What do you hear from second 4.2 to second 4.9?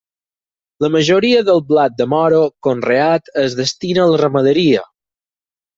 ramaderia.